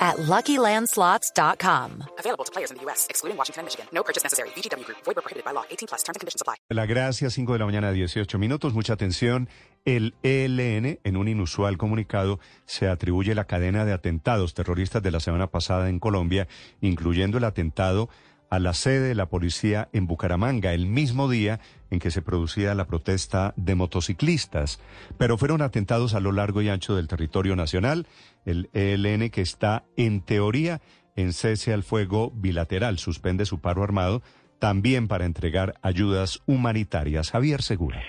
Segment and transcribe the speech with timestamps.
[0.00, 2.04] at LuckyLandSlots.com.
[2.18, 3.86] Available to players in the U.S., excluding Washington and Michigan.
[3.92, 4.48] No purchase necessary.
[4.56, 4.98] VGW Group.
[5.04, 5.64] Void prohibited by law.
[5.70, 6.02] 18 plus.
[6.02, 6.56] Terms and conditions apply.
[6.70, 8.72] La gracia, 5 de la mañana, 18 minutos.
[8.72, 9.48] Mucha atención.
[9.84, 15.20] El ELN, en un inusual comunicado, se atribuye la cadena de atentados terroristas de la
[15.20, 16.48] semana pasada en Colombia,
[16.80, 18.10] incluyendo el atentado
[18.50, 22.74] a la sede de la policía en Bucaramanga, el mismo día en que se producía
[22.74, 24.80] la protesta de motociclistas.
[25.18, 28.06] Pero fueron atentados a lo largo y ancho del territorio nacional.
[28.44, 30.80] El ELN, que está en teoría
[31.16, 34.22] en cese al fuego bilateral, suspende su paro armado,
[34.58, 37.30] también para entregar ayudas humanitarias.
[37.30, 38.02] Javier Segura.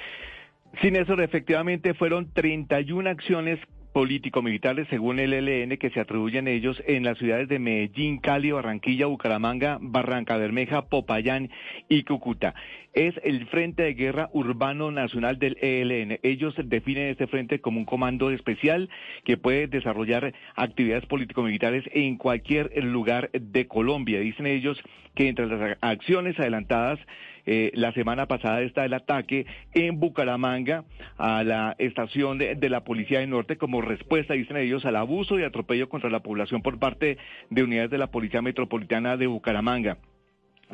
[0.82, 3.60] Sin eso, efectivamente fueron 31 acciones
[3.94, 9.08] político-militares, según el ELN, que se atribuyen ellos en las ciudades de Medellín, Cali, Barranquilla,
[9.08, 11.50] Bucaramanga, Barranca Bermeja, Popayán
[11.90, 12.56] y Cúcuta.
[12.94, 16.20] Es el Frente de Guerra Urbano Nacional del ELN.
[16.24, 18.90] Ellos definen este frente como un comando especial
[19.24, 24.20] que puede desarrollar actividades político-militares en cualquier lugar de Colombia.
[24.20, 24.82] Dicen ellos
[25.16, 27.00] que entre las acciones adelantadas
[27.46, 30.86] eh, la semana pasada está el ataque en Bucaramanga
[31.18, 35.40] a la estación de, de, la Policía del Norte como respuesta, dicen ellos, al abuso
[35.40, 37.18] y atropello contra la población por parte
[37.50, 39.98] de unidades de la Policía Metropolitana de Bucaramanga.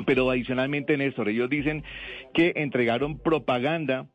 [0.05, 1.83] Pero adicionalmente, Néstor, ellos dicen
[2.33, 4.07] que entregaron propaganda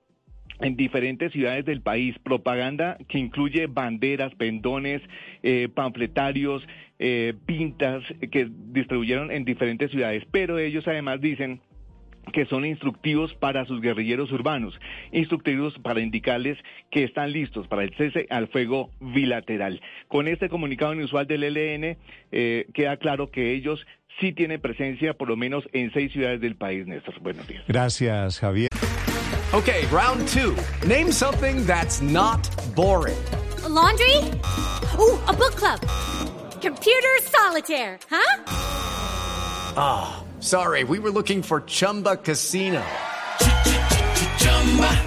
[0.60, 5.02] en diferentes ciudades del país, propaganda que incluye banderas, pendones,
[5.42, 6.66] eh, panfletarios,
[6.98, 10.24] eh, pintas que distribuyeron en diferentes ciudades.
[10.30, 11.60] Pero ellos además dicen
[12.32, 14.78] que son instructivos para sus guerrilleros urbanos,
[15.10, 16.58] instructivos para indicarles
[16.90, 19.80] que están listos para el cese al fuego bilateral.
[20.08, 21.96] Con este comunicado inusual del ELN
[22.30, 23.84] eh, queda claro que ellos
[24.20, 27.18] sí tienen presencia por lo menos en seis ciudades del país, Néstor.
[27.20, 27.64] Buenos días.
[27.66, 28.68] Gracias, Javier.
[29.52, 30.54] Okay, round two.
[30.86, 33.18] Name something that's not boring.
[33.64, 34.16] A laundry?
[34.98, 35.78] Ooh, a book club.
[36.62, 38.42] Computer solitaire, huh?
[39.76, 40.24] Ah.
[40.42, 42.82] Sorry, we were looking for Chumba Casino.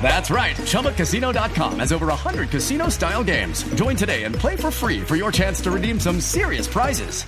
[0.02, 0.56] That's right.
[0.56, 3.64] ChumbaCasino.com has over 100 casino style games.
[3.74, 7.26] Join today and play for free for your chance to redeem some serious prizes.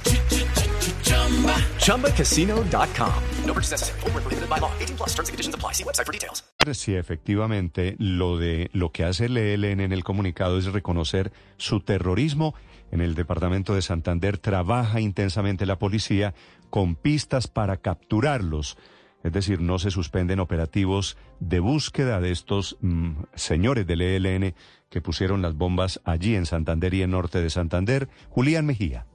[1.83, 3.23] ChumbaCasino.com.
[3.45, 3.99] No purchase necessary.
[4.01, 4.71] Full prohibited by law.
[4.79, 5.73] 18 plus terms and conditions apply.
[5.73, 6.43] See website for details.
[6.73, 11.79] Sí, efectivamente, lo, de, lo que hace el ELN en el comunicado es reconocer su
[11.79, 12.55] terrorismo.
[12.91, 16.33] En el departamento de Santander trabaja intensamente la policía
[16.69, 18.77] con pistas para capturarlos.
[19.23, 24.53] Es decir, no se suspenden operativos de búsqueda de estos mmm, señores del ELN
[24.89, 28.07] que pusieron las bombas allí en Santander y en norte de Santander.
[28.29, 29.05] Julián Mejía.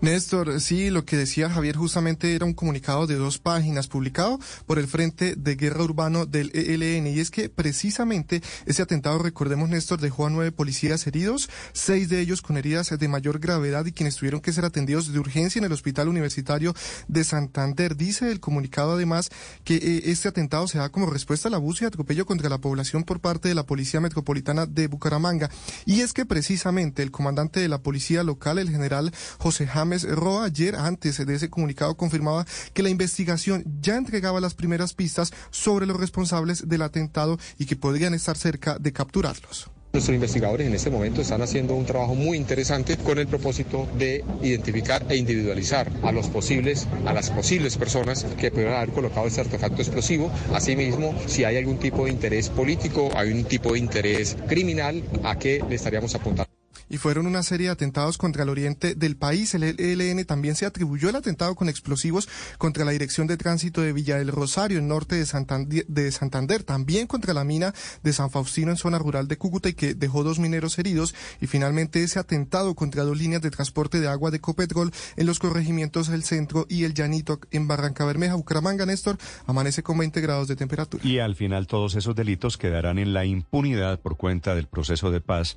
[0.00, 4.78] Néstor, sí, lo que decía Javier justamente era un comunicado de dos páginas publicado por
[4.78, 10.00] el Frente de Guerra Urbano del ELN y es que precisamente ese atentado, recordemos Néstor,
[10.00, 14.16] dejó a nueve policías heridos, seis de ellos con heridas de mayor gravedad y quienes
[14.16, 16.74] tuvieron que ser atendidos de urgencia en el Hospital Universitario
[17.08, 17.96] de Santander.
[17.96, 19.30] Dice el comunicado además
[19.64, 23.04] que eh, este atentado se da como respuesta al abuso y atropello contra la población
[23.04, 25.50] por parte de la Policía Metropolitana de Bucaramanga
[25.84, 30.46] y es que precisamente el comandante de la policía local, el general José James Roa,
[30.46, 35.86] ayer antes de ese comunicado confirmaba que la investigación ya entregaba las primeras pistas sobre
[35.86, 39.70] los responsables del atentado y que podrían estar cerca de capturarlos.
[39.92, 44.24] Nuestros investigadores en este momento están haciendo un trabajo muy interesante con el propósito de
[44.42, 49.42] identificar e individualizar a los posibles, a las posibles personas que pudieran haber colocado este
[49.42, 50.32] artefacto explosivo.
[50.52, 55.38] Asimismo, si hay algún tipo de interés político, hay un tipo de interés criminal, a
[55.38, 56.55] qué le estaríamos apuntando
[56.88, 59.54] y fueron una serie de atentados contra el oriente del país.
[59.54, 63.92] El ELN también se atribuyó el atentado con explosivos contra la dirección de tránsito de
[63.92, 68.30] Villa del Rosario, en norte de Santander, de Santander, también contra la mina de San
[68.30, 72.18] Faustino en zona rural de Cúcuta y que dejó dos mineros heridos y finalmente ese
[72.18, 76.66] atentado contra dos líneas de transporte de agua de Copetrol en los corregimientos del centro
[76.68, 81.06] y el Llanito en Barranca Bermeja, Bucaramanga, Néstor, amanece con 20 grados de temperatura.
[81.06, 85.20] Y al final todos esos delitos quedarán en la impunidad por cuenta del proceso de
[85.20, 85.56] paz